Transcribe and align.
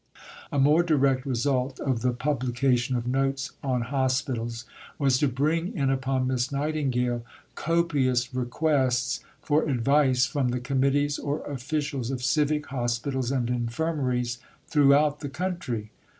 A 0.51 0.57
more 0.57 0.81
direct 0.81 1.27
result 1.27 1.79
of 1.79 2.01
the 2.01 2.11
publication 2.11 2.95
of 2.95 3.05
Notes 3.05 3.51
on 3.61 3.81
Hospitals 3.83 4.65
was 4.97 5.19
to 5.19 5.27
bring 5.27 5.75
in 5.77 5.91
upon 5.91 6.25
Miss 6.25 6.51
Nightingale 6.51 7.23
copious 7.53 8.33
requests 8.33 9.19
for 9.43 9.69
advice 9.69 10.25
from 10.25 10.49
the 10.49 10.59
committees 10.59 11.19
or 11.19 11.43
officials 11.45 12.09
of 12.09 12.23
civic 12.23 12.65
hospitals 12.65 13.29
and 13.29 13.47
infirmaries 13.47 14.39
throughout 14.67 15.19
the 15.19 15.29
country. 15.29 15.91